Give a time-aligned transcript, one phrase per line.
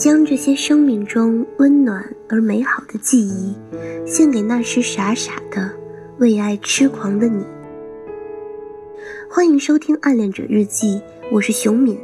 [0.00, 3.54] 将这些生命中温暖而美好的记忆，
[4.06, 5.70] 献给那时傻傻的
[6.16, 7.44] 为爱痴狂的你。
[9.30, 10.94] 欢迎收听《暗恋者日记》，
[11.30, 12.00] 我是熊敏。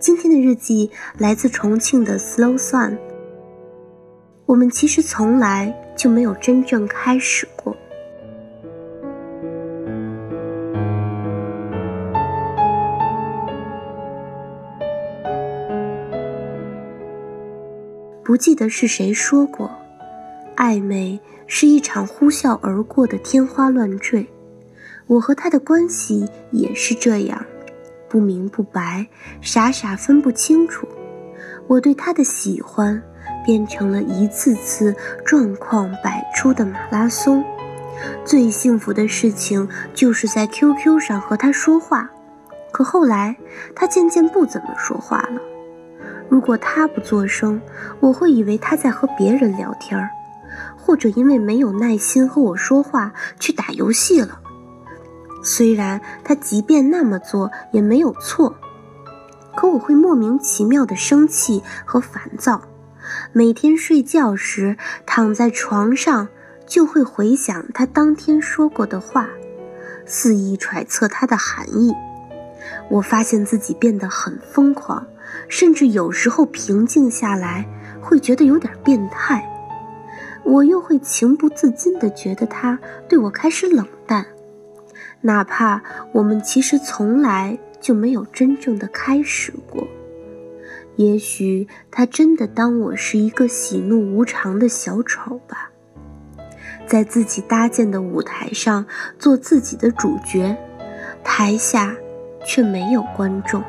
[0.00, 2.96] 今天的日记来自重庆的 Slow Sun。
[4.46, 7.76] 我们其实从来就没有真正开始过。
[18.28, 19.70] 不记得是谁说过，
[20.54, 24.28] 暧昧是一场呼啸而过的天花乱坠。
[25.06, 27.42] 我和他的关系也是这样，
[28.06, 29.06] 不明不白，
[29.40, 30.86] 傻傻分不清楚。
[31.68, 33.02] 我对他的喜欢，
[33.46, 37.42] 变成了一次次状况百出的马拉松。
[38.26, 42.10] 最幸福的事情就是在 QQ 上和他说话，
[42.72, 43.34] 可后来
[43.74, 45.40] 他渐渐不怎么说话了。
[46.28, 47.60] 如果他不作声，
[48.00, 50.10] 我会以为他在和别人聊天儿，
[50.76, 54.40] 或者因为没有耐心和我说话去打游戏了。
[55.42, 58.56] 虽然他即便那么做也没有错，
[59.56, 62.62] 可我会莫名其妙的生气和烦躁。
[63.32, 64.76] 每天睡觉时
[65.06, 66.28] 躺在床上，
[66.66, 69.28] 就会回想他当天说过的话，
[70.04, 71.94] 肆意揣测他的含义。
[72.90, 75.06] 我发现自己变得很疯狂。
[75.48, 77.66] 甚至有时候平静下来，
[78.00, 79.44] 会觉得有点变态。
[80.44, 82.78] 我又会情不自禁地觉得他
[83.08, 84.24] 对我开始冷淡，
[85.20, 85.82] 哪怕
[86.12, 89.86] 我们其实从来就没有真正的开始过。
[90.96, 95.70] 也许他真的当我是一个喜怒无常的小丑吧，
[96.86, 98.86] 在自己搭建的舞台上
[99.18, 100.56] 做自己的主角，
[101.22, 101.94] 台下
[102.44, 103.62] 却没有观众。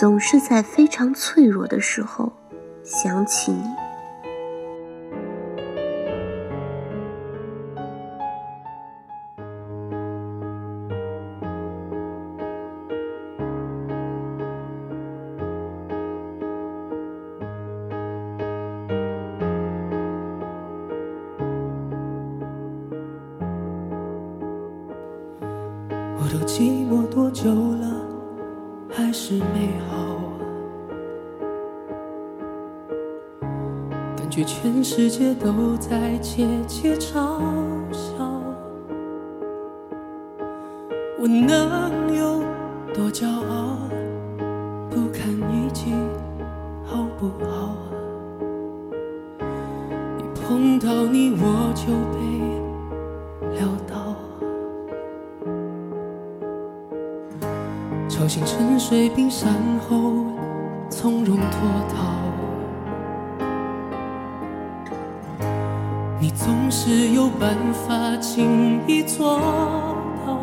[0.00, 2.32] 总是在非常脆弱的时候
[2.82, 3.62] 想起你。
[26.16, 27.99] 我都寂寞多久了？
[28.92, 29.96] 还是美好，
[34.16, 37.38] 感觉全世界都在窃窃嘲
[37.92, 38.28] 笑。
[41.18, 42.42] 我能有
[42.92, 43.78] 多骄傲？
[44.90, 45.92] 不堪一击，
[46.84, 47.76] 好不好？
[50.18, 52.18] 一碰到你我就被
[53.58, 53.89] 撂倒。
[58.30, 59.52] 心沉睡冰山
[59.88, 60.24] 后，
[60.88, 62.14] 从容脱逃。
[66.20, 69.40] 你总是有办法轻易做
[70.24, 70.38] 到，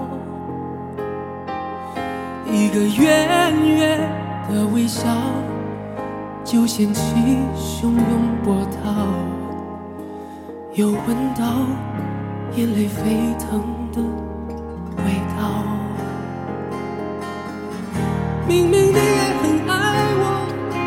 [2.52, 3.98] 一个远远
[4.50, 5.08] 的微笑，
[6.44, 7.02] 就掀起
[7.56, 7.96] 汹涌
[8.44, 9.08] 波涛，
[10.74, 11.46] 又闻到
[12.58, 13.62] 眼泪沸腾
[13.94, 14.02] 的
[18.48, 19.00] 明明你也
[19.42, 19.74] 很爱
[20.20, 20.24] 我，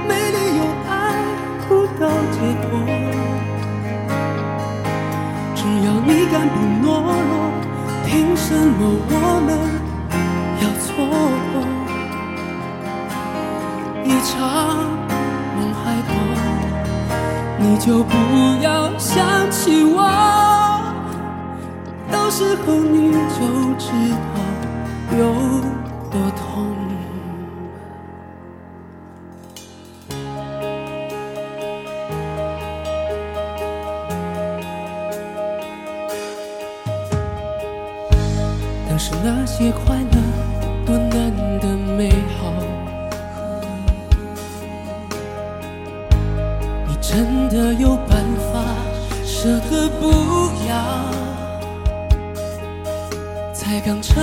[0.09, 0.93] 没理由爱
[1.69, 2.73] 不到结果。
[5.55, 7.29] 只要你敢不懦弱，
[8.07, 9.13] 凭什么我
[9.45, 9.49] 们
[10.63, 10.89] 要错
[11.53, 11.55] 过？
[14.05, 14.33] 一场
[15.55, 16.13] 梦还多，
[17.59, 18.15] 你就不
[18.63, 18.67] 要
[18.97, 20.01] 想起我。
[22.11, 23.39] 到时候你就
[23.79, 23.85] 知
[24.33, 24.41] 道
[25.19, 25.21] 有
[39.03, 40.21] 是那些快乐
[40.85, 41.67] 多难得
[41.97, 42.53] 美好，
[46.87, 48.63] 你真的有办法
[49.25, 50.11] 舍得不
[50.69, 50.75] 要？
[53.55, 54.23] 才刚成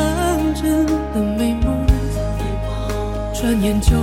[0.54, 1.76] 真的美梦，
[3.34, 3.98] 转眼就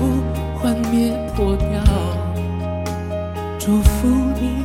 [0.58, 1.68] 幻灭破掉。
[3.60, 4.08] 祝福
[4.40, 4.64] 你，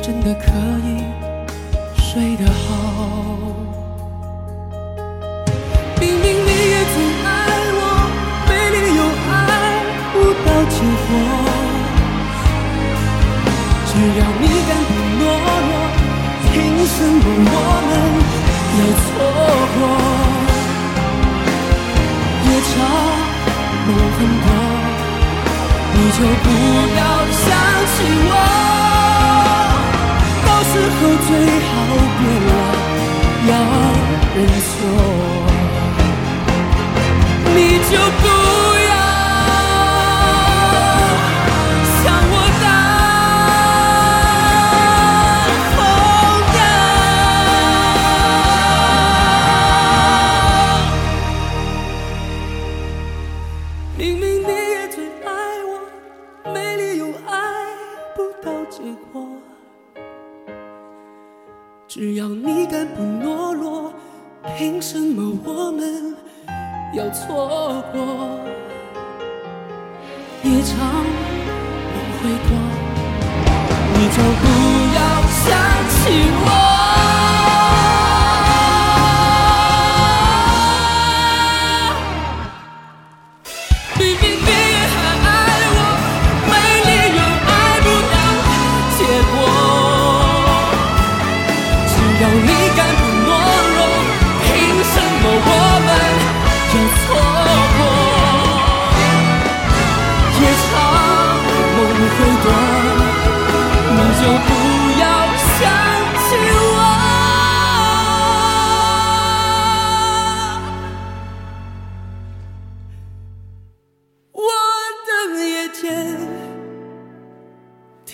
[0.00, 0.50] 真的可
[0.82, 1.04] 以
[2.00, 3.55] 睡得好。
[6.00, 6.94] 明明你也曾
[7.24, 7.28] 爱
[7.78, 7.80] 我，
[8.48, 9.00] 没理由
[9.30, 9.32] 爱
[10.12, 10.14] 不
[10.44, 10.76] 到结
[11.06, 11.08] 果。
[13.88, 15.20] 只要你敢不懦
[15.68, 15.72] 弱，
[16.52, 16.54] 凭
[16.86, 17.50] 什么我
[17.88, 17.90] 们
[18.76, 19.06] 要错
[19.74, 19.78] 过？
[22.46, 22.74] 夜长
[23.86, 24.46] 梦很多，
[25.94, 26.46] 你就不
[26.96, 27.00] 要
[27.42, 27.44] 想
[27.92, 27.96] 起
[28.28, 28.32] 我。
[30.46, 31.28] 到时候最
[31.66, 31.70] 好
[32.18, 32.50] 别来，
[33.48, 33.50] 要
[34.36, 35.35] 认错。
[37.56, 38.26] 你就不
[38.84, 38.92] 要
[41.80, 41.96] 想
[42.30, 42.64] 我到
[45.72, 45.74] 疯
[46.52, 46.58] 掉
[53.96, 55.26] 明明你也最爱
[55.64, 55.72] 我。
[56.52, 57.32] 没理由爱
[58.14, 59.14] 不到结果
[61.88, 63.94] 只要你敢不懦弱
[64.58, 65.72] 凭什么我。
[65.72, 66.14] 们
[66.92, 68.40] 要错过？
[70.42, 72.50] 夜长梦会多，
[73.94, 74.44] 你就不
[74.94, 74.98] 要
[75.28, 75.44] 想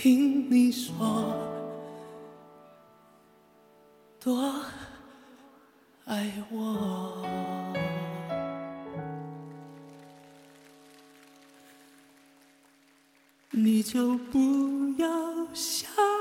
[0.03, 1.33] 听你说，
[4.19, 4.53] 多
[6.07, 7.25] 爱我，
[13.53, 15.07] 你就不要
[15.55, 16.12] 想。